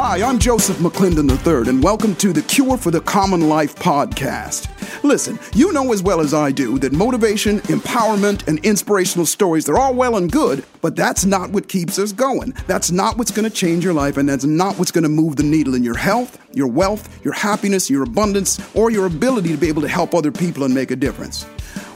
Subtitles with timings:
[0.00, 4.68] Hi, I'm Joseph McClendon III, and welcome to the Cure for the Common Life podcast.
[5.02, 9.76] Listen, you know as well as I do that motivation, empowerment, and inspirational stories, they're
[9.76, 12.54] all well and good, but that's not what keeps us going.
[12.68, 15.34] That's not what's going to change your life, and that's not what's going to move
[15.34, 19.56] the needle in your health, your wealth, your happiness, your abundance, or your ability to
[19.56, 21.42] be able to help other people and make a difference.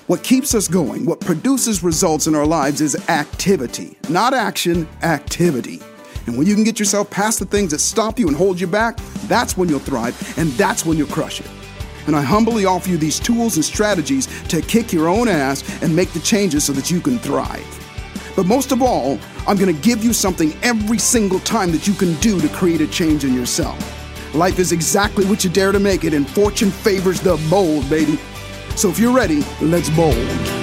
[0.09, 5.80] What keeps us going, what produces results in our lives is activity, not action, activity.
[6.27, 8.66] And when you can get yourself past the things that stop you and hold you
[8.66, 8.96] back,
[9.27, 11.51] that's when you'll thrive and that's when you'll crush it.
[12.06, 15.95] And I humbly offer you these tools and strategies to kick your own ass and
[15.95, 17.66] make the changes so that you can thrive.
[18.34, 22.14] But most of all, I'm gonna give you something every single time that you can
[22.16, 23.78] do to create a change in yourself.
[24.34, 28.19] Life is exactly what you dare to make it, and fortune favors the bold, baby.
[28.77, 30.62] So if you're ready, let's bold.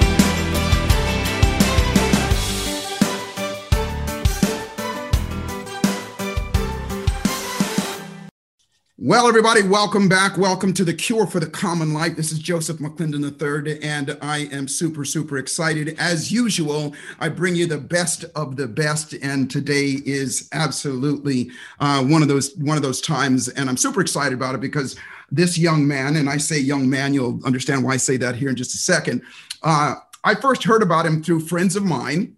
[9.09, 10.37] Well, everybody, welcome back.
[10.37, 12.15] Welcome to the Cure for the Common Life.
[12.15, 15.95] This is Joseph McClendon III, and I am super, super excited.
[15.97, 22.03] As usual, I bring you the best of the best, and today is absolutely uh,
[22.03, 24.95] one of those one of those times, and I'm super excited about it because
[25.31, 28.49] this young man, and I say young man, you'll understand why I say that here
[28.49, 29.23] in just a second.
[29.63, 32.37] Uh, I first heard about him through friends of mine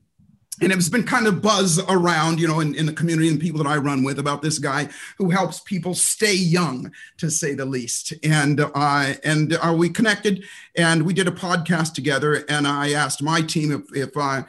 [0.62, 3.62] and it's been kind of buzz around you know in, in the community and people
[3.62, 7.66] that i run with about this guy who helps people stay young to say the
[7.66, 8.14] least.
[8.24, 10.44] And uh, and are we connected
[10.76, 12.44] and we did a podcast together.
[12.50, 14.44] And i asked my team if if uh,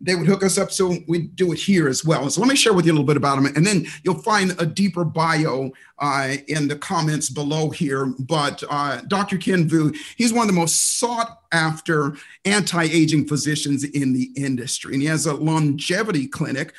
[0.00, 2.28] they would hook us up so we do it here as well.
[2.28, 4.54] So let me share with you a little bit about him, and then you'll find
[4.58, 8.06] a deeper bio uh, in the comments below here.
[8.18, 9.38] But uh, Dr.
[9.38, 15.02] Kien Vuu, he's one of the most sought after anti-aging physicians in the industry, and
[15.02, 16.74] he has a longevity clinic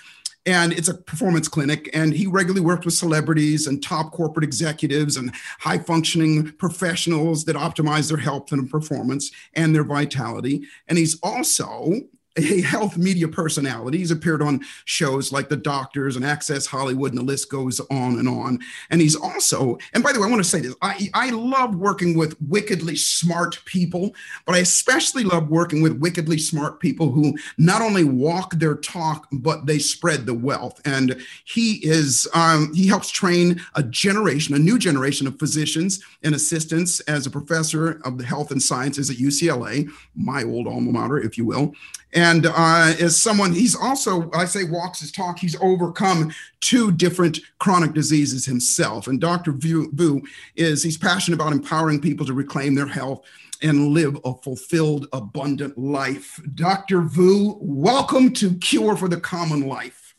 [0.48, 5.18] and it's a performance clinic and he regularly works with celebrities and top corporate executives
[5.18, 11.20] and high functioning professionals that optimize their health and performance and their vitality and he's
[11.22, 11.92] also
[12.38, 14.00] health media personality.
[14.00, 18.20] He's appeared on shows like The Doctors and Access Hollywood, and the list goes on
[18.20, 18.60] and on.
[18.90, 21.76] And he's also, and by the way, I want to say this I, I love
[21.76, 24.14] working with wickedly smart people,
[24.46, 29.28] but I especially love working with wickedly smart people who not only walk their talk,
[29.32, 30.80] but they spread the wealth.
[30.86, 36.36] And he is, um, he helps train a generation, a new generation of physicians and
[36.36, 41.20] assistants as a professor of the health and sciences at UCLA, my old alma mater,
[41.20, 41.74] if you will
[42.14, 47.40] and uh, as someone he's also i say walks his talk he's overcome two different
[47.60, 49.08] chronic diseases himself.
[49.08, 50.22] And dr Vuu
[50.56, 53.26] is he's passionate about empowering people to reclaim their health
[53.62, 56.40] and live a fulfilled abundant life.
[56.54, 60.16] Dr Vuu welcome to cure for the common life.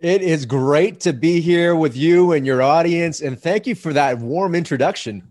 [0.00, 3.20] It is great to be here with you and your audience.
[3.20, 5.28] And thank you for that warm introduction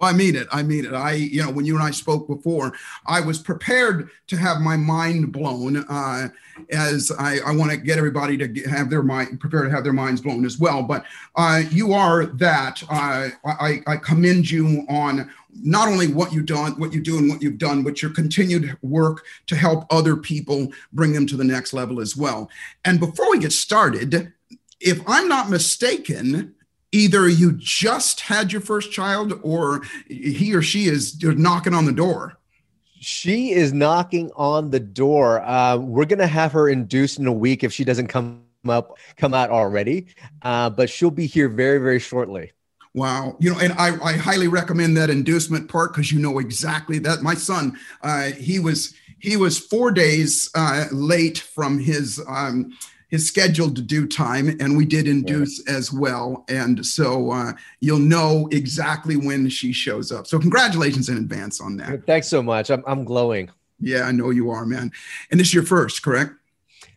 [0.00, 0.48] well, I mean it.
[0.50, 0.94] I mean it.
[0.94, 2.72] I, you know, when you and I spoke before,
[3.06, 6.28] I was prepared to have my mind blown, uh,
[6.70, 9.92] as I, I want to get everybody to have their mind prepared to have their
[9.92, 10.82] minds blown as well.
[10.82, 11.04] But
[11.36, 12.82] uh, you are that.
[12.90, 15.30] Uh, I, I commend you on
[15.62, 18.76] not only what you've done, what you do, and what you've done, but your continued
[18.82, 22.48] work to help other people bring them to the next level as well.
[22.84, 24.32] And before we get started,
[24.80, 26.54] if I'm not mistaken,
[26.92, 31.92] either you just had your first child or he or she is knocking on the
[31.92, 32.36] door
[32.98, 37.64] she is knocking on the door uh, we're gonna have her induced in a week
[37.64, 40.06] if she doesn't come up come out already
[40.42, 42.52] uh, but she'll be here very very shortly
[42.94, 43.36] Wow.
[43.38, 47.22] You know, and I, I highly recommend that inducement part because you know exactly that.
[47.22, 52.76] My son, uh, he was he was four days uh, late from his um,
[53.10, 55.74] his scheduled to due time, and we did induce yeah.
[55.74, 56.44] as well.
[56.48, 60.26] And so uh, you'll know exactly when she shows up.
[60.26, 62.06] So congratulations in advance on that.
[62.06, 62.70] Thanks so much.
[62.70, 63.50] I'm, I'm glowing.
[63.80, 64.92] Yeah, I know you are, man.
[65.30, 66.32] And this is your first, correct?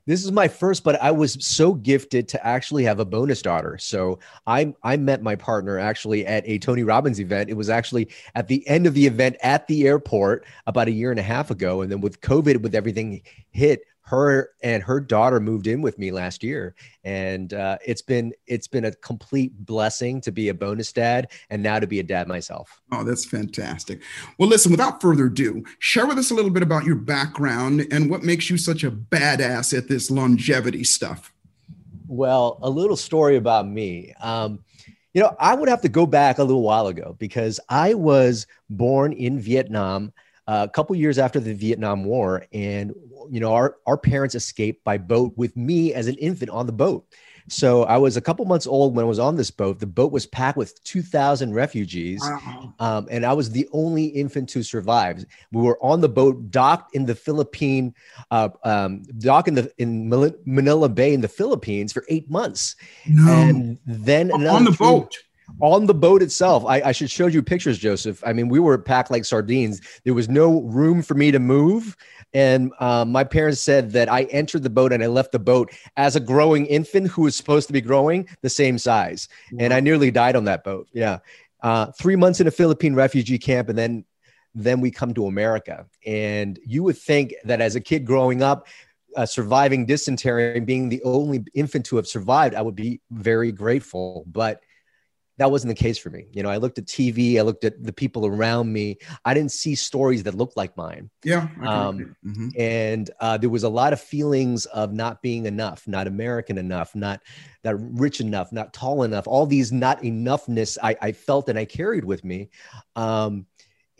[0.06, 3.78] This is my first, but I was so gifted to actually have a bonus daughter.
[3.78, 7.49] So I I met my partner actually at a Tony Robbins event.
[7.49, 11.11] It was actually at the end of the event at the airport about a year
[11.11, 11.82] and a half ago.
[11.82, 13.22] And then with COVID, with everything
[13.52, 16.76] hit, her and her daughter moved in with me last year.
[17.03, 21.64] And uh, it's been it's been a complete blessing to be a bonus dad and
[21.64, 22.82] now to be a dad myself.
[22.91, 24.02] Oh that's fantastic.
[24.38, 28.09] Well listen without further ado share with us a little bit about your background and
[28.09, 31.34] what makes you such a badass at this longevity stuff.
[32.08, 34.14] Well a little story about me.
[34.22, 34.64] Um,
[35.14, 38.47] you know i would have to go back a little while ago because i was
[38.72, 40.11] born in vietnam
[40.47, 42.93] uh, a couple years after the Vietnam War, and
[43.29, 46.73] you know our our parents escaped by boat with me as an infant on the
[46.73, 47.05] boat.
[47.49, 49.79] So I was a couple months old when I was on this boat.
[49.79, 52.73] The boat was packed with 2,000 refugees, wow.
[52.79, 55.25] um, and I was the only infant to survive.
[55.51, 57.93] We were on the boat, docked in the Philippine,
[58.31, 60.09] uh, um, dock in the in
[60.46, 62.75] Manila Bay in the Philippines for eight months,
[63.07, 63.31] no.
[63.31, 65.17] and then on the three, boat
[65.61, 66.66] on the boat itself.
[66.66, 68.23] I, I, should show you pictures, Joseph.
[68.25, 69.81] I mean, we were packed like sardines.
[70.03, 71.95] There was no room for me to move.
[72.34, 75.72] And um, my parents said that I entered the boat and I left the boat
[75.97, 79.28] as a growing infant who was supposed to be growing the same size.
[79.51, 79.66] Wow.
[79.66, 80.87] And I nearly died on that boat.
[80.93, 81.19] Yeah.
[81.61, 83.69] Uh, three months in a Philippine refugee camp.
[83.69, 84.05] And then,
[84.55, 85.85] then we come to America.
[86.05, 88.67] And you would think that as a kid growing up,
[89.16, 93.51] uh, surviving dysentery and being the only infant to have survived, I would be very
[93.51, 94.25] grateful.
[94.28, 94.61] But
[95.38, 96.28] that wasn't the case for me.
[96.32, 98.97] You know, I looked at TV, I looked at the people around me.
[99.26, 101.09] I didn't see stories that looked like mine.
[101.24, 101.47] Yeah.
[101.62, 102.50] Um, mm-hmm.
[102.58, 106.94] And uh, there was a lot of feelings of not being enough, not American enough,
[106.94, 107.22] not
[107.64, 109.28] that rich enough, not tall enough.
[109.28, 112.50] All these not enoughness I, I felt and I carried with me.
[112.96, 113.47] Um,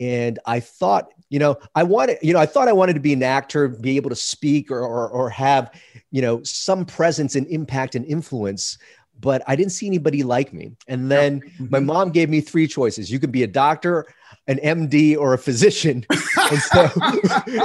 [0.00, 3.12] and I thought, you know, I wanted, you know, I thought I wanted to be
[3.12, 5.70] an actor, be able to speak or, or, or have,
[6.10, 8.78] you know, some presence and impact and influence
[9.20, 10.72] but I didn't see anybody like me.
[10.88, 11.86] And then my mm-hmm.
[11.86, 13.10] mom gave me three choices.
[13.10, 14.06] You could be a doctor,
[14.46, 16.04] an MD, or a physician.
[16.10, 16.90] and so,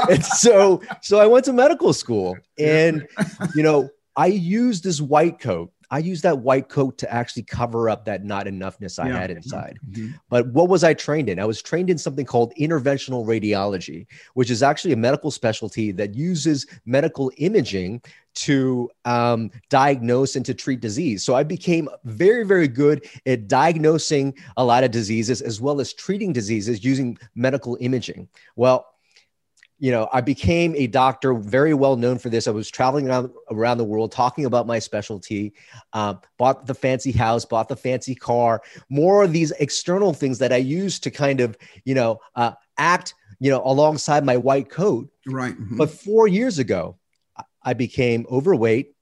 [0.10, 3.08] and so, so I went to medical school, and
[3.56, 7.90] you know, I used this white coat I used that white coat to actually cover
[7.90, 9.20] up that not enoughness I yeah.
[9.20, 9.80] had inside.
[9.90, 10.12] Mm-hmm.
[10.30, 11.40] But what was I trained in?
[11.40, 14.06] I was trained in something called interventional radiology,
[14.36, 18.02] which is actually a medical specialty that uses medical imaging
[18.36, 21.24] to um, diagnose and to treat disease.
[21.24, 25.94] So I became very, very good at diagnosing a lot of diseases as well as
[25.94, 28.28] treating diseases using medical imaging.
[28.56, 28.86] Well,
[29.80, 32.48] you know, I became a doctor, very well known for this.
[32.48, 35.54] I was traveling around around the world talking about my specialty.
[35.94, 38.62] Uh, bought the fancy house, bought the fancy car.
[38.90, 43.14] More of these external things that I used to kind of, you know, uh, act,
[43.40, 45.10] you know, alongside my white coat.
[45.26, 45.54] Right.
[45.54, 45.78] Mm-hmm.
[45.78, 46.98] But four years ago,
[47.64, 48.94] I became overweight,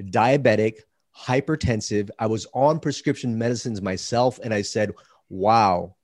[0.00, 0.78] diabetic,
[1.16, 2.10] hypertensive.
[2.18, 4.94] I was on prescription medicines myself, and I said,
[5.28, 5.94] "Wow,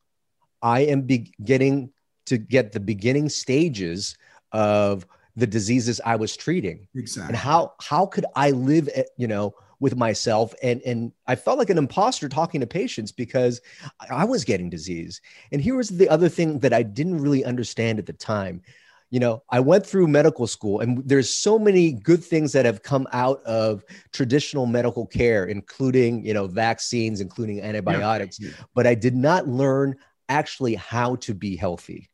[0.62, 1.90] I am be- getting
[2.30, 4.16] to get the beginning stages
[4.52, 5.04] of
[5.34, 6.86] the diseases I was treating.
[6.94, 7.30] Exactly.
[7.30, 10.54] And how how could I live, eh, you know, with myself?
[10.62, 13.60] And and I felt like an imposter talking to patients because
[14.08, 15.20] I was getting disease.
[15.50, 18.62] And here was the other thing that I didn't really understand at the time.
[19.10, 22.84] You know, I went through medical school, and there's so many good things that have
[22.84, 28.38] come out of traditional medical care, including you know vaccines, including antibiotics.
[28.38, 28.50] Yeah.
[28.72, 29.96] But I did not learn
[30.28, 32.08] actually how to be healthy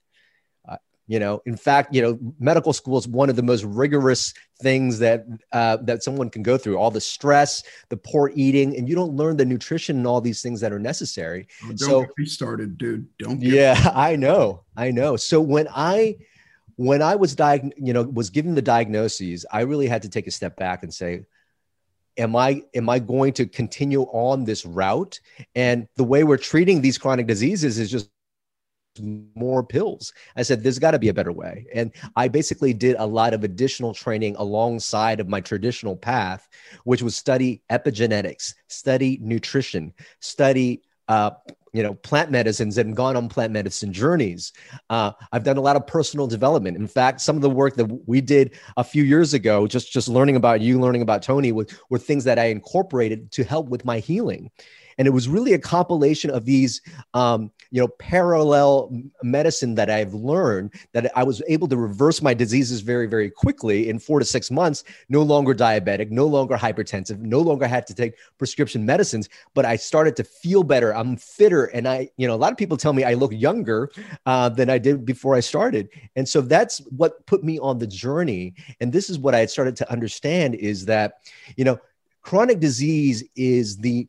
[1.06, 4.98] you know in fact you know medical school is one of the most rigorous things
[4.98, 8.94] that uh, that someone can go through all the stress the poor eating and you
[8.94, 11.46] don't learn the nutrition and all these things that are necessary.
[11.64, 13.06] Oh, don't so, get me started dude.
[13.18, 14.62] Don't yeah i know.
[14.76, 15.16] I know.
[15.16, 16.16] So when i
[16.76, 20.26] when i was diagnosed you know was given the diagnoses i really had to take
[20.26, 21.24] a step back and say
[22.18, 25.20] am i am i going to continue on this route?
[25.54, 28.10] And the way we're treating these chronic diseases is just
[29.00, 30.12] more pills.
[30.36, 31.66] I said, there's got to be a better way.
[31.74, 36.48] And I basically did a lot of additional training alongside of my traditional path,
[36.84, 41.30] which was study epigenetics, study nutrition, study uh,
[41.76, 44.54] you know plant medicines and gone on plant medicine journeys
[44.88, 47.84] uh, i've done a lot of personal development in fact some of the work that
[48.08, 51.66] we did a few years ago just just learning about you learning about tony were,
[51.90, 54.50] were things that i incorporated to help with my healing
[54.98, 56.80] and it was really a compilation of these
[57.14, 58.90] um, you know parallel
[59.22, 63.88] medicine that i've learned that i was able to reverse my diseases very very quickly
[63.88, 67.94] in four to six months no longer diabetic no longer hypertensive no longer had to
[67.94, 70.94] take prescription medicines but i started to feel better.
[70.94, 73.90] I'm fitter and i you know a lot of people tell me i look younger
[74.26, 75.88] uh, than i did before i started.
[76.16, 78.54] And so that's what put me on the journey.
[78.80, 81.20] And this is what i had started to understand is that
[81.56, 81.78] you know
[82.22, 84.08] chronic disease is the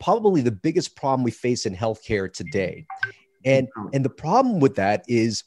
[0.00, 2.86] probably the biggest problem we face in healthcare today.
[3.44, 3.88] And, mm-hmm.
[3.92, 5.44] and the problem with that is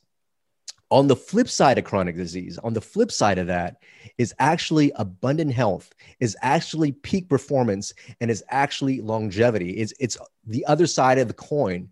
[0.91, 3.77] on the flip side of chronic disease, on the flip side of that
[4.17, 9.72] is actually abundant health, is actually peak performance, and is actually longevity.
[9.72, 11.89] It's, it's the other side of the coin.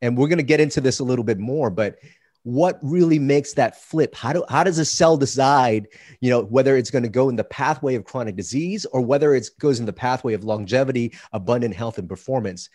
[0.00, 1.98] And we're going to get into this a little bit more, but
[2.44, 5.86] what really makes that flip how do how does a cell decide
[6.20, 9.34] you know whether it's going to go in the pathway of chronic disease or whether
[9.34, 12.68] it goes in the pathway of longevity abundant health and performance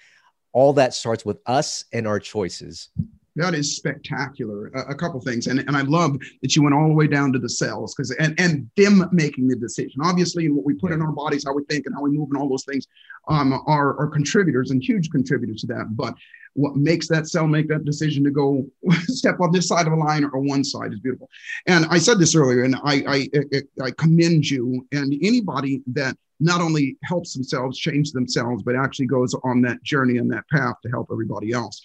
[0.54, 2.90] all that starts with us and our choices
[3.38, 4.68] that is spectacular.
[4.74, 7.32] A, a couple things, and, and I love that you went all the way down
[7.34, 10.02] to the cells because and and them making the decision.
[10.04, 12.42] Obviously, what we put in our bodies, how we think, and how we move, and
[12.42, 12.88] all those things
[13.30, 15.96] um, are are contributors and huge contributors to that.
[15.96, 16.16] But
[16.58, 18.66] what makes that cell make that decision to go
[19.04, 21.30] step on this side of a line or one side is beautiful.
[21.68, 26.60] And I said this earlier, and I I, I commend you and anybody that not
[26.62, 30.90] only helps themselves change themselves, but actually goes on that journey and that path to
[30.90, 31.80] help everybody else.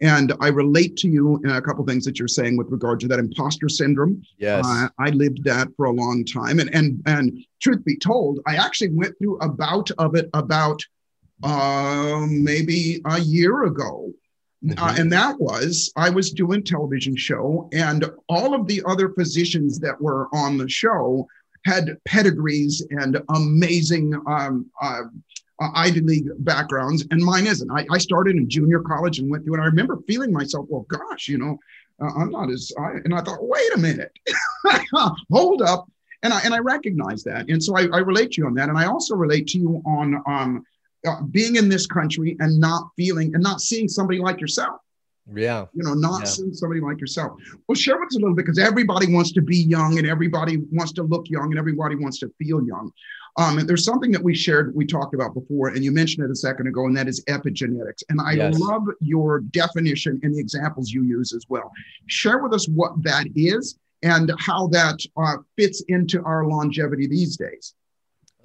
[0.00, 3.08] And I relate to you in a couple things that you're saying with regard to
[3.08, 4.22] that imposter syndrome.
[4.36, 8.40] Yes, uh, I lived that for a long time, and and and truth be told,
[8.46, 10.82] I actually went through a bout of it about
[11.42, 14.12] uh, maybe a year ago.
[14.64, 14.84] Uh, mm-hmm.
[14.84, 19.78] Uh, and that was I was doing television show, and all of the other physicians
[19.80, 21.28] that were on the show
[21.64, 25.02] had pedigrees and amazing um, uh,
[25.60, 27.70] uh, Ivy League backgrounds, and mine isn't.
[27.70, 30.86] I, I, started in junior college and went through, and I remember feeling myself, well,
[30.88, 31.58] gosh, you know,
[32.00, 32.72] uh, I'm not as.
[32.78, 34.12] I, and I thought, wait a minute,
[35.32, 35.90] hold up,
[36.22, 38.68] and I and I recognize that, and so I, I, relate to you on that,
[38.68, 40.64] and I also relate to you on um,
[41.06, 44.80] uh, being in this country and not feeling and not seeing somebody like yourself.
[45.34, 45.66] Yeah.
[45.74, 46.26] You know, not yeah.
[46.26, 47.38] seeing somebody like yourself.
[47.66, 50.58] Well, share with us a little bit because everybody wants to be young and everybody
[50.72, 52.90] wants to look young and everybody wants to feel young.
[53.36, 56.30] Um, and there's something that we shared, we talked about before, and you mentioned it
[56.30, 58.02] a second ago, and that is epigenetics.
[58.08, 58.58] And I yes.
[58.58, 61.70] love your definition and the examples you use as well.
[62.06, 67.36] Share with us what that is and how that uh, fits into our longevity these
[67.36, 67.74] days.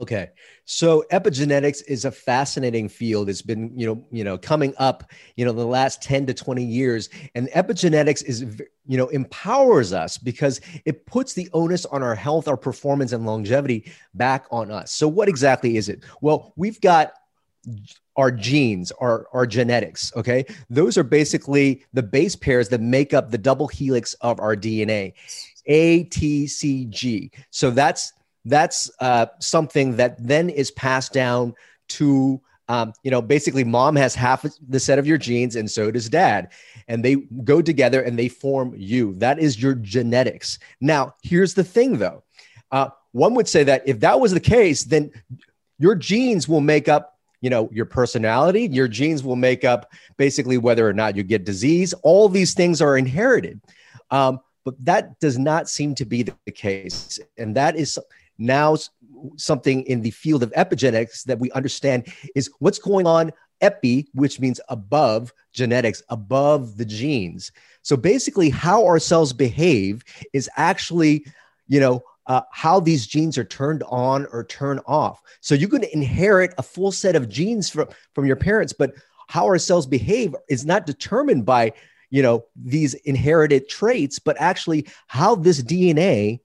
[0.04, 0.32] Okay.
[0.66, 3.30] So epigenetics is a fascinating field.
[3.30, 6.62] It's been, you know, you know, coming up, you know, the last 10 to 20
[6.62, 7.10] years.
[7.36, 8.42] And epigenetics is,
[8.86, 13.26] you know, empowers us because it puts the onus on our health, our performance, and
[13.26, 14.92] longevity back on us.
[14.92, 16.04] So what exactly is it?
[16.20, 17.14] Well, we've got
[18.18, 20.12] our genes, our, our genetics.
[20.18, 20.46] Okay.
[20.70, 25.14] Those are basically the base pairs that make up the double helix of our DNA.
[25.66, 27.32] A, T, C, G.
[27.52, 28.12] So that's
[28.46, 31.54] that's uh, something that then is passed down
[31.90, 35.92] to um, you know basically mom has half the set of your genes and so
[35.92, 36.50] does dad.
[36.88, 39.16] And they go together and they form you.
[39.16, 40.60] That is your genetics.
[40.82, 42.24] Now here's the thing though.
[42.72, 45.12] Uh, one would say that if that was the case then
[45.78, 48.70] your genes will make up you know your personality.
[48.72, 51.94] Your genes will make up basically whether or not you get disease.
[52.02, 53.60] All these things are inherited.
[54.10, 57.20] Um, but that does not seem to be the case.
[57.38, 58.00] And that is
[58.38, 58.75] now
[59.38, 64.40] something in the field of epigenetics that we understand is what's going on epi which
[64.40, 67.52] means above genetics above the genes.
[67.82, 71.25] So basically how our cells behave is actually
[71.68, 75.22] you know uh, how these genes are turned on or turn off.
[75.42, 78.94] So you can inherit a full set of genes from from your parents but
[79.28, 81.72] how our cells behave is not determined by
[82.10, 86.40] you know these inherited traits but actually how this dna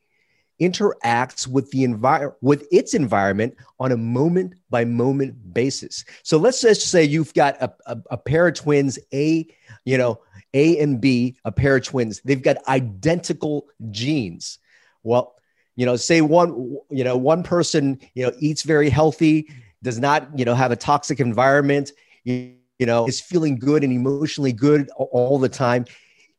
[0.61, 6.05] interacts with the environment with its environment on a moment by moment basis.
[6.23, 9.47] So let's just say you've got a, a, a, pair of twins a
[9.85, 10.21] you know
[10.55, 12.21] a and b a pair of twins.
[12.25, 14.59] They've got identical genes.
[15.03, 15.35] Well
[15.77, 19.49] you know say one you know one person you know eats very healthy
[19.83, 21.93] does not you know have a toxic environment
[22.25, 25.85] you, you know is feeling good and emotionally good all the time.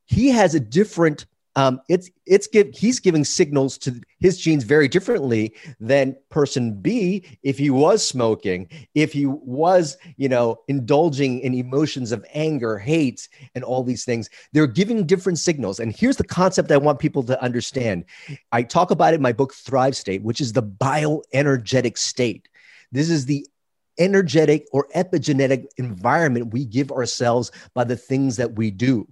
[0.05, 1.25] He has a different
[1.59, 7.25] um, it's it's give he's giving signals to his genes very differently than person B
[7.43, 13.27] if he was smoking, if he was you know indulging in emotions of anger, hate,
[13.55, 14.29] and all these things.
[14.53, 15.81] They're giving different signals.
[15.81, 18.05] And here's the concept I want people to understand.
[18.53, 22.47] I talk about it in my book Thrive State, which is the bioenergetic state.
[22.93, 23.45] This is the
[23.97, 29.09] energetic or epigenetic environment we give ourselves by the things that we do.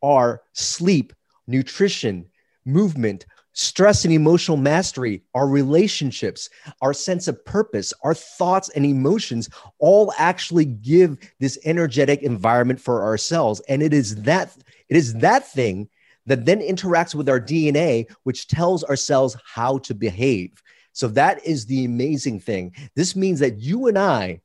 [0.00, 1.12] Our sleep,
[1.50, 2.26] nutrition,
[2.64, 6.48] movement, stress and emotional mastery, our relationships,
[6.80, 13.02] our sense of purpose, our thoughts and emotions all actually give this energetic environment for
[13.02, 13.60] ourselves.
[13.68, 14.56] And it is that
[14.88, 15.88] it is that thing
[16.26, 20.62] that then interacts with our DNA, which tells our cells how to behave.
[20.92, 22.74] So that is the amazing thing.
[22.94, 24.40] This means that you and I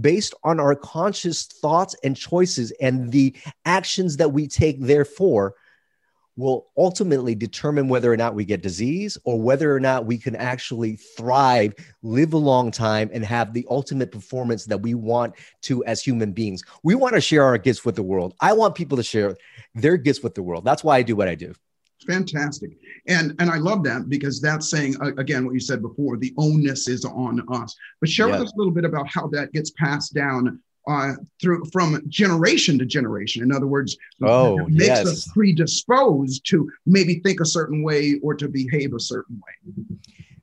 [0.00, 5.54] based on our conscious thoughts and choices and the actions that we take, therefore,
[6.36, 10.34] will ultimately determine whether or not we get disease or whether or not we can
[10.36, 15.84] actually thrive, live a long time, and have the ultimate performance that we want to
[15.84, 16.62] as human beings.
[16.82, 18.34] We want to share our gifts with the world.
[18.40, 19.36] I want people to share
[19.74, 20.64] their gifts with the world.
[20.64, 21.54] That's why I do what I do.
[22.06, 22.72] Fantastic.
[23.06, 26.88] And and I love that because that's saying again what you said before, the onus
[26.88, 27.76] is on us.
[28.00, 28.38] But share yeah.
[28.38, 32.78] with us a little bit about how that gets passed down uh, through from generation
[32.78, 33.42] to generation.
[33.42, 35.06] In other words, oh, makes yes.
[35.06, 39.72] us predisposed to maybe think a certain way or to behave a certain way.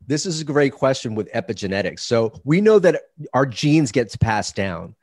[0.07, 1.99] This is a great question with epigenetics.
[1.99, 3.03] So we know that
[3.33, 4.95] our genes gets passed down,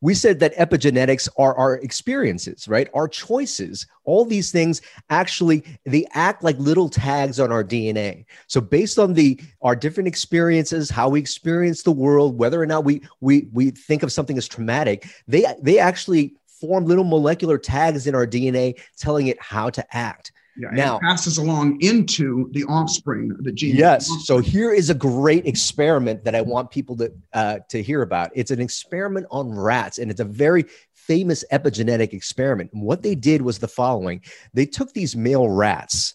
[0.00, 2.88] we said that epigenetics are our experiences right?
[2.94, 3.86] Our choices.
[4.04, 4.80] All these things
[5.10, 10.08] actually they act like little tags on our dna so based on the our different
[10.08, 14.36] experiences how we experience the world whether or not we we we think of something
[14.36, 19.70] as traumatic they they actually form little molecular tags in our dna telling it how
[19.70, 23.76] to act yeah, now passes along into the offspring, the gene.
[23.76, 24.10] Yes.
[24.24, 28.30] So here is a great experiment that I want people to uh, to hear about.
[28.34, 32.72] It's an experiment on rats, and it's a very famous epigenetic experiment.
[32.72, 36.14] And what they did was the following: they took these male rats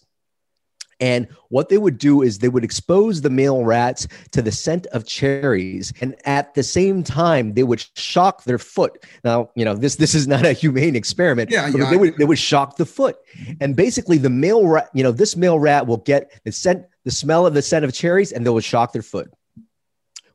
[1.00, 4.86] and what they would do is they would expose the male rats to the scent
[4.86, 9.04] of cherries, and at the same time they would shock their foot.
[9.24, 11.50] Now, you know this this is not a humane experiment.
[11.50, 11.90] Yeah, yeah.
[11.90, 13.16] They would they would shock the foot,
[13.60, 17.10] and basically the male rat, you know, this male rat will get the scent, the
[17.10, 19.30] smell of the scent of cherries, and they will shock their foot.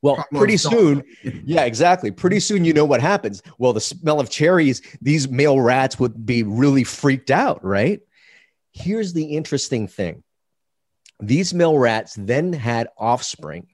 [0.02, 1.04] Well, pretty soon,
[1.46, 2.10] yeah, exactly.
[2.12, 3.44] Pretty soon, you know what happens.
[3.60, 8.02] Well, the smell of cherries, these male rats would be really freaked out, right?
[8.72, 10.24] Here's the interesting thing
[11.22, 13.68] these male rats then had offspring,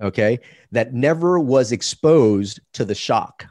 [0.00, 0.40] okay,
[0.72, 3.46] that never was exposed to the shock.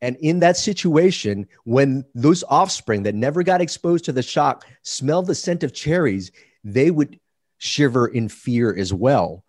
[0.00, 5.26] And in that situation, when those offspring that never got exposed to the shock smelled
[5.26, 6.30] the scent of cherries,
[6.62, 7.18] they would
[7.58, 9.44] shiver in fear as well.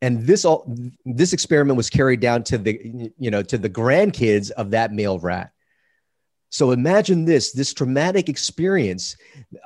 [0.00, 0.72] And this all
[1.04, 5.18] this experiment was carried down to the you know to the grandkids of that male
[5.18, 5.50] rat.
[6.50, 9.16] So imagine this: this traumatic experience,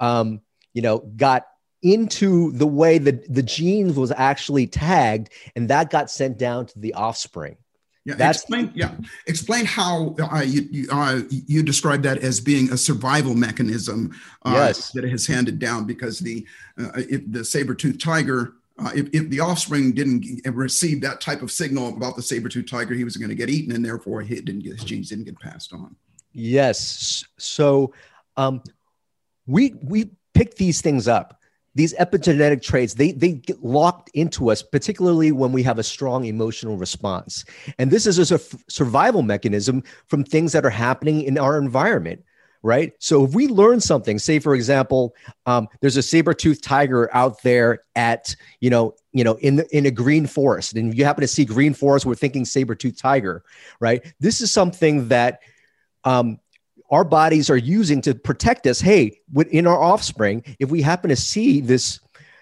[0.01, 0.41] um,
[0.73, 1.45] you know, got
[1.83, 6.79] into the way that the genes was actually tagged and that got sent down to
[6.79, 7.57] the offspring
[8.05, 8.73] yeah, That's, explain.
[8.75, 8.95] Yeah,
[9.29, 14.12] explain how uh, you you, uh, you describe that as being a survival mechanism
[14.45, 14.91] uh, yes.
[14.93, 16.45] that has handed down because the
[16.81, 18.55] uh, if the saber tooth tiger.
[18.79, 22.69] Uh, if, if the offspring didn't receive that type of signal about the saber tooth
[22.69, 25.25] tiger, he was going to get eaten, and therefore he didn't get his genes didn't
[25.25, 25.95] get passed on.
[26.33, 27.23] Yes.
[27.37, 27.92] So
[28.38, 28.62] um,
[29.47, 31.38] we we pick these things up
[31.75, 36.25] these epigenetic traits they they get locked into us particularly when we have a strong
[36.25, 37.45] emotional response.
[37.79, 42.25] And this is a survival mechanism from things that are happening in our environment
[42.65, 42.93] right?
[43.01, 45.15] So if we learn something say for example
[45.47, 49.87] um, there's a saber-toothed tiger out there at you know you know in the, in
[49.87, 53.43] a green forest and you happen to see green forest we're thinking saber-toothed tiger
[53.81, 54.15] right?
[54.21, 55.41] This is something that
[56.05, 56.39] um,
[56.92, 58.81] our bodies are using to protect us.
[58.81, 59.18] Hey,
[59.50, 61.98] in our offspring, if we happen to see this,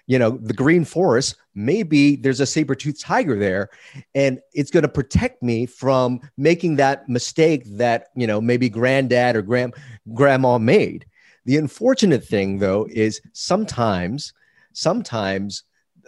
[0.07, 3.69] you know, the green forest, maybe there's a saber-toothed tiger there,
[4.13, 9.37] and it's going to protect me from making that mistake that, you know, maybe granddad
[9.37, 9.73] or grand,
[10.13, 11.05] grandma made.
[11.45, 14.33] The unfortunate thing, though, is sometimes,
[14.73, 15.63] sometimes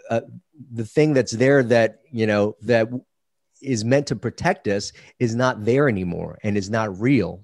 [0.10, 0.22] uh,
[0.74, 2.90] the thing that's there that, you know, that
[3.62, 7.42] is meant to protect us is not there anymore and is not real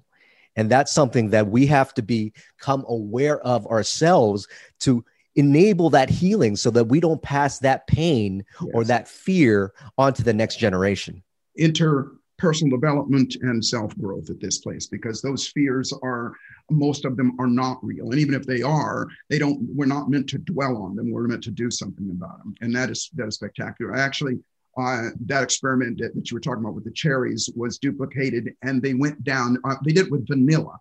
[0.60, 4.46] and that's something that we have to become aware of ourselves
[4.80, 5.02] to
[5.34, 8.70] enable that healing so that we don't pass that pain yes.
[8.74, 11.22] or that fear onto the next generation.
[11.58, 16.34] Interpersonal development and self growth at this place because those fears are
[16.70, 20.08] most of them are not real and even if they are they don't we're not
[20.08, 23.10] meant to dwell on them we're meant to do something about them and that is
[23.14, 24.38] that is spectacular i actually
[24.78, 28.80] uh, that experiment that, that, you were talking about with the cherries was duplicated and
[28.82, 30.78] they went down uh, they did it with vanilla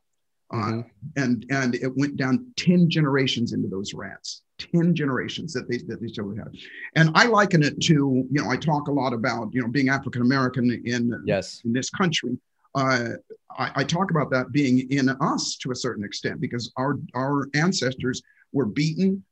[0.54, 0.82] uh, mm-hmm.
[1.16, 6.02] and and it went down 10 generations into those rats 10 generations that they that
[6.02, 6.54] they still had
[6.96, 9.90] and i liken it to you know i talk a lot about you know being
[9.90, 11.62] african american in yes.
[11.66, 12.38] in this country.
[12.76, 13.10] Uh,
[13.58, 17.50] I, I talk about that being in us to a certain extent because our our
[17.56, 18.22] ancestors
[18.54, 19.24] were beaten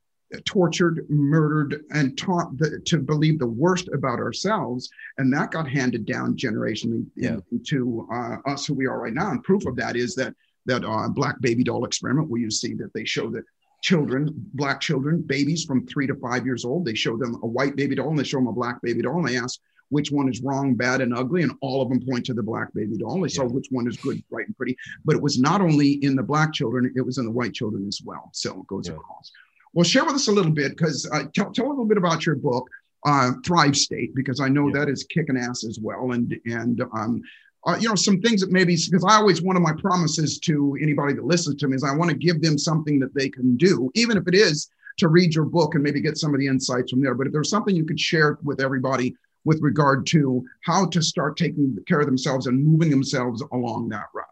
[0.45, 4.89] tortured, murdered, and taught the, to believe the worst about ourselves.
[5.17, 7.37] And that got handed down generationally yeah.
[7.67, 9.31] to uh, us who we are right now.
[9.31, 10.33] And proof of that is that
[10.65, 13.45] that uh, black baby doll experiment where you see that they show that
[13.81, 17.77] children, black children, babies from three to five years old, they show them a white
[17.77, 19.59] baby doll and they show them a black baby doll and they ask
[19.89, 22.73] which one is wrong, bad, and ugly, and all of them point to the black
[22.73, 23.15] baby doll.
[23.15, 23.35] They yeah.
[23.35, 24.75] saw which one is good, bright, and pretty.
[25.05, 27.87] But it was not only in the black children; it was in the white children
[27.87, 28.29] as well.
[28.33, 28.95] So it goes yeah.
[28.95, 29.31] across.
[29.77, 32.25] Well, share with us a little bit because uh, tell, tell a little bit about
[32.25, 32.67] your book,
[33.05, 34.79] uh, Thrive State, because I know yeah.
[34.79, 36.13] that is kicking ass as well.
[36.13, 37.21] And, and, um,
[37.63, 40.75] uh, you know, some things that maybe, because I always, one of my promises to
[40.81, 43.55] anybody that listens to me is I want to give them something that they can
[43.55, 46.47] do, even if it is to read your book and maybe get some of the
[46.47, 47.13] insights from there.
[47.13, 51.37] But if there's something you could share with everybody with regard to how to start
[51.37, 54.25] taking care of themselves and moving themselves along that route.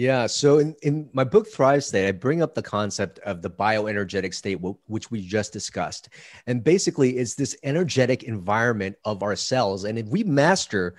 [0.00, 0.28] Yeah.
[0.28, 4.32] So in, in my book, Thrive State, I bring up the concept of the bioenergetic
[4.32, 6.08] state, which we just discussed.
[6.46, 9.84] And basically, it's this energetic environment of our cells.
[9.84, 10.94] And if we master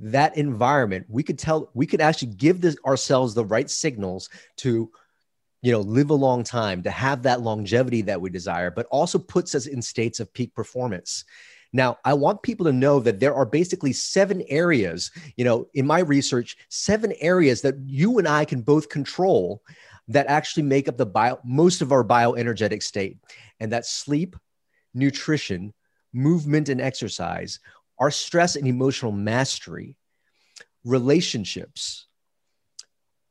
[0.00, 4.90] that environment, we could tell, we could actually give this ourselves the right signals to
[5.62, 9.18] you know live a long time to have that longevity that we desire but also
[9.18, 11.26] puts us in states of peak performance
[11.72, 15.86] now, I want people to know that there are basically seven areas, you know, in
[15.86, 19.62] my research, seven areas that you and I can both control
[20.08, 23.18] that actually make up the bio, most of our bioenergetic state.
[23.60, 24.36] And that's sleep,
[24.94, 25.72] nutrition,
[26.12, 27.60] movement and exercise,
[28.00, 29.96] our stress and emotional mastery,
[30.84, 32.06] relationships,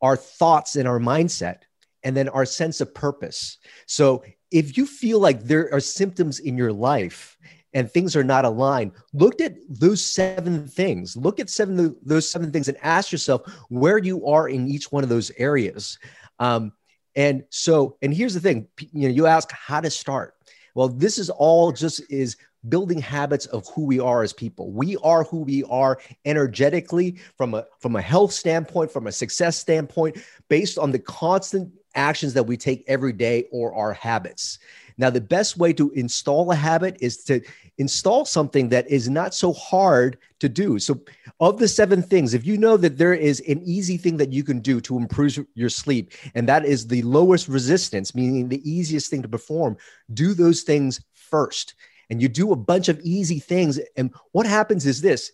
[0.01, 1.63] our thoughts and our mindset,
[2.03, 3.57] and then our sense of purpose.
[3.85, 7.37] So if you feel like there are symptoms in your life
[7.73, 8.93] and things are not aligned.
[9.13, 11.15] Look at those seven things.
[11.15, 15.03] Look at seven those seven things and ask yourself where you are in each one
[15.03, 15.99] of those areas.
[16.39, 16.73] Um,
[17.15, 18.67] and so and here's the thing.
[18.79, 20.35] You know you ask how to start.
[20.75, 24.71] Well this is all just is building habits of who we are as people.
[24.71, 29.57] We are who we are energetically from a from a health standpoint from a success
[29.57, 30.17] standpoint
[30.49, 34.59] based on the constant actions that we take every day or our habits
[34.99, 37.39] now, the best way to install a habit is to
[37.77, 40.77] install something that is not so hard to do.
[40.77, 40.99] So,
[41.39, 44.43] of the seven things, if you know that there is an easy thing that you
[44.43, 49.09] can do to improve your sleep, and that is the lowest resistance, meaning the easiest
[49.09, 49.77] thing to perform,
[50.13, 51.75] do those things first.
[52.09, 53.79] And you do a bunch of easy things.
[53.95, 55.31] And what happens is this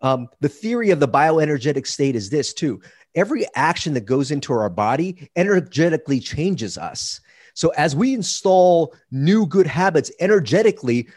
[0.00, 2.80] um, the theory of the bioenergetic state is this too.
[3.14, 7.20] Every action that goes into our body energetically changes us.
[7.58, 11.08] So as we install new good habits energetically,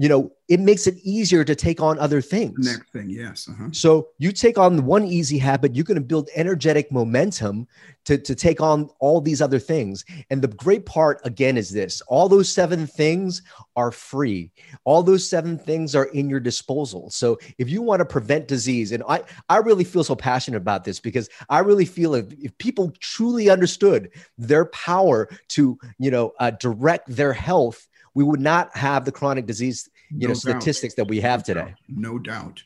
[0.00, 2.66] you know, it makes it easier to take on other things.
[2.66, 3.46] Next thing, yes.
[3.50, 3.68] Uh-huh.
[3.70, 7.68] So you take on one easy habit, you're going to build energetic momentum
[8.06, 10.06] to, to take on all these other things.
[10.30, 13.42] And the great part, again, is this all those seven things
[13.76, 14.50] are free.
[14.84, 17.10] All those seven things are in your disposal.
[17.10, 20.82] So if you want to prevent disease, and I, I really feel so passionate about
[20.82, 24.08] this because I really feel if, if people truly understood
[24.38, 29.46] their power to, you know, uh, direct their health, we would not have the chronic
[29.46, 31.74] disease you no know statistics that we have today.
[31.88, 32.62] No doubt.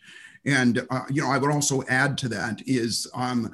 [0.47, 3.53] And uh, you know i would also add to that is um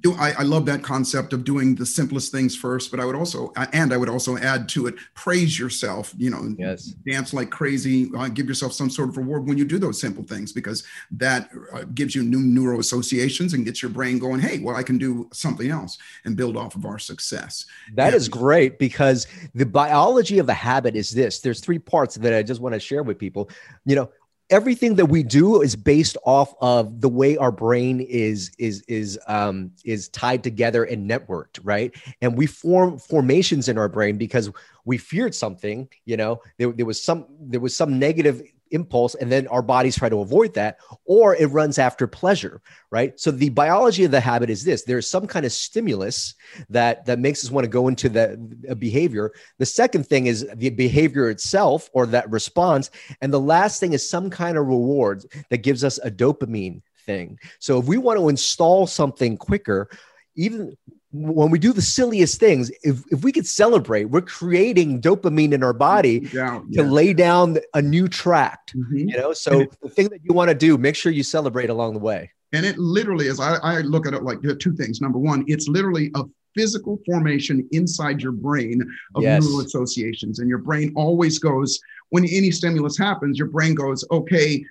[0.00, 3.14] do I, I, love that concept of doing the simplest things first but i would
[3.14, 6.86] also and i would also add to it praise yourself you know yes.
[7.06, 10.24] dance like crazy uh, give yourself some sort of reward when you do those simple
[10.24, 14.58] things because that uh, gives you new neural associations and gets your brain going hey
[14.58, 17.66] well i can do something else and build off of our success.
[17.94, 21.40] That and, is great because the biology of the habit is this.
[21.40, 23.50] There's three parts that i just want to share with people.
[23.84, 24.10] You know
[24.50, 29.18] everything that we do is based off of the way our brain is is is
[29.28, 31.94] um is tied together and networked right?
[32.20, 34.50] And we form formations in our brain because
[34.84, 36.40] we feared something you know?
[36.58, 40.20] There, there was some there was some negative impulse and then our bodies try to
[40.20, 43.18] avoid that or it runs after pleasure right?
[43.18, 44.82] So the biology of the habit is this.
[44.82, 46.34] There's some kind of stimulus
[46.68, 48.36] that that makes us want to go into the
[48.78, 49.32] behavior.
[49.58, 54.08] The second thing is the behavior itself or that response and the last thing is
[54.08, 57.38] some kind of reward that gives us a dopamine thing.
[57.58, 59.88] So if we want to install something quicker
[60.36, 60.76] even
[61.12, 65.64] when we do the silliest things, if, if we could celebrate, we're creating dopamine in
[65.64, 68.76] our body yeah, to lay down a new tract.
[68.76, 69.08] Mm-hmm.
[69.08, 71.68] You know, so it, the thing that you want to do, make sure you celebrate
[71.68, 72.30] along the way.
[72.52, 73.40] And it literally is.
[73.40, 75.00] I, I look at it like two things.
[75.00, 78.82] Number one, it's literally a physical formation inside your brain
[79.14, 79.42] of yes.
[79.42, 81.78] neural associations, and your brain always goes
[82.10, 83.38] when any stimulus happens.
[83.38, 84.64] Your brain goes, okay,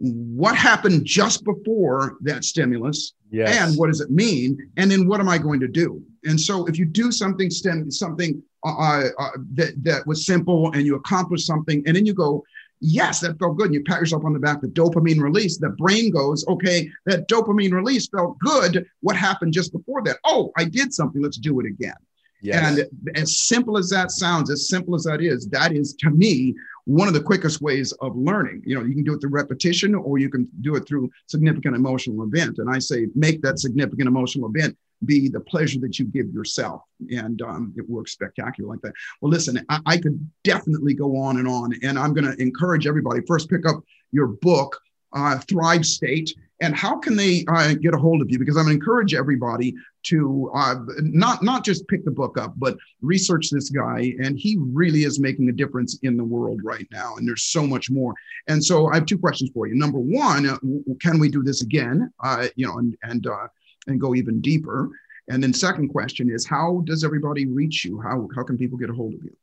[0.00, 3.60] what happened just before that stimulus yes.
[3.60, 4.56] and what does it mean?
[4.78, 6.02] And then what am i going to do?
[6.24, 10.72] And so if you do something stem something uh, uh, uh, that, that was simple
[10.72, 12.42] and you accomplish something and then you go
[12.80, 13.66] yes that felt good.
[13.66, 17.28] And you pat yourself on the back the dopamine release the brain goes okay that
[17.28, 18.86] dopamine release felt good.
[19.00, 20.16] What happened just before that?
[20.24, 21.22] Oh i did something.
[21.22, 21.94] Let's do it again.
[22.42, 22.78] Yes.
[22.78, 26.54] And as simple as that sounds, as simple as that is, that is to me
[26.84, 28.62] one of the quickest ways of learning.
[28.64, 31.76] You know, you can do it through repetition or you can do it through significant
[31.76, 32.58] emotional event.
[32.58, 36.82] And I say, make that significant emotional event be the pleasure that you give yourself.
[37.10, 38.92] And um, it works spectacular like that.
[39.20, 41.74] Well, listen, I, I could definitely go on and on.
[41.82, 44.78] And I'm going to encourage everybody first pick up your book,
[45.12, 48.38] uh, Thrive State and how can they uh, get a hold of you?
[48.38, 52.54] Because I'm going to encourage everybody to uh, not not just pick the book up,
[52.56, 56.86] but research this guy, and he really is making a difference in the world right
[56.90, 57.16] now.
[57.16, 58.14] And there's so much more.
[58.48, 59.74] And so I have two questions for you.
[59.74, 60.58] Number one, uh,
[61.00, 62.12] can we do this again?
[62.22, 63.48] Uh, you know, and and uh,
[63.86, 64.90] and go even deeper.
[65.28, 68.00] And then second question is, how does everybody reach you?
[68.00, 69.36] How how can people get a hold of you?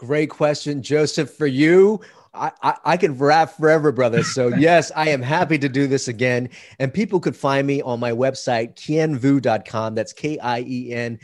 [0.00, 1.30] Great question, Joseph.
[1.30, 2.00] For you,
[2.32, 4.22] I, I, I can rap forever, brother.
[4.22, 6.48] So yes, I am happy to do this again.
[6.78, 9.94] And people could find me on my website, kienvuu.com.
[9.94, 11.20] That's K-I-E-N-V-U-U.com.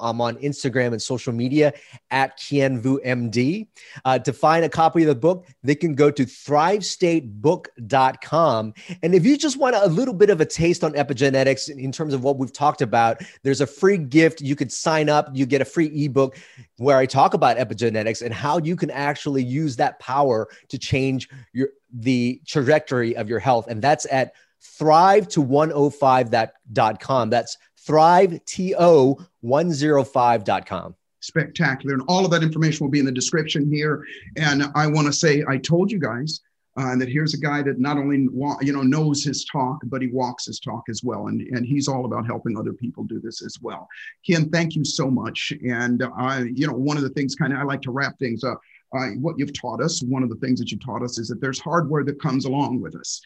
[0.00, 1.72] I'm on Instagram and social media
[2.10, 3.68] at kienvuumd.
[4.04, 8.74] Uh, to find a copy of the book, they can go to thrivestatebook.com.
[9.02, 12.14] And if you just want a little bit of a taste on epigenetics in terms
[12.14, 14.40] of what we've talked about, there's a free gift.
[14.40, 15.30] You could sign up.
[15.32, 16.36] You get a free ebook
[16.76, 21.28] where I talk about epigenetics and how you can actually use that power to change
[21.52, 23.68] your the trajectory of your health.
[23.68, 27.30] And that's at thrive to 105.com.
[27.30, 30.94] That's thrive to 105.com.
[31.20, 31.94] Spectacular.
[31.94, 34.04] And all of that information will be in the description here.
[34.36, 36.40] And I want to say, I told you guys
[36.78, 38.28] uh, and that here's a guy that not only
[38.60, 41.88] you know knows his talk, but he walks his talk as well, and and he's
[41.88, 43.88] all about helping other people do this as well.
[44.24, 45.52] Kien, thank you so much.
[45.66, 48.44] And I, you know, one of the things kind of I like to wrap things
[48.44, 48.60] up.
[48.96, 51.40] Uh, what you've taught us, one of the things that you taught us is that
[51.40, 53.20] there's hardware that comes along with us.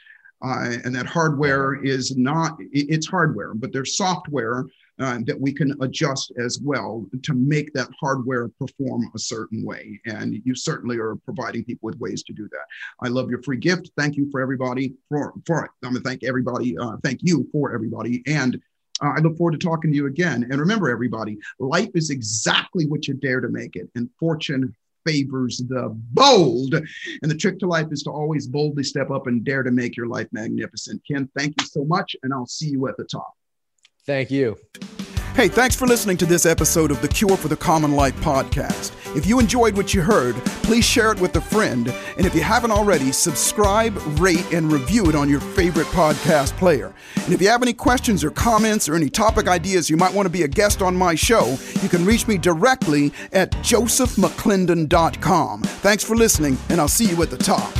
[0.44, 4.66] Uh, and that hardware is not it's hardware but there's software
[5.02, 10.00] uh, that we can adjust as well to make that hardware perform a certain way.
[10.06, 12.66] And you certainly are providing people with ways to do that.
[13.02, 13.90] I love your free gift.
[13.96, 15.70] Thank you for everybody for, for it.
[15.84, 16.78] I'm to thank everybody.
[16.78, 18.22] Uh, thank you for everybody.
[18.26, 18.60] And
[19.02, 20.46] uh, I look forward to talking to you again.
[20.50, 23.88] And remember, everybody, life is exactly what you dare to make it.
[23.94, 26.74] And fortune favors the bold.
[26.74, 29.96] And the trick to life is to always boldly step up and dare to make
[29.96, 31.02] your life magnificent.
[31.04, 32.14] Kien, thank you so much.
[32.22, 33.34] And I'll see you at the top.
[34.06, 34.56] Thank you.
[35.34, 38.92] Hey, thanks for listening to this episode of the Cure for the Common Life podcast.
[39.16, 41.88] If you enjoyed what you heard, please share it with a friend.
[42.18, 46.94] And if you haven't already, subscribe, rate, and review it on your favorite podcast player.
[47.24, 50.26] And if you have any questions or comments or any topic ideas you might want
[50.26, 55.62] to be a guest on my show, you can reach me directly at josephmcclendon.com.
[55.62, 57.72] Thanks for listening, and I'll see you at the top.